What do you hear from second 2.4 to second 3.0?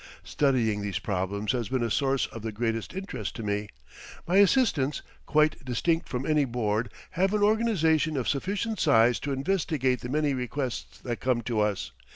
the greatest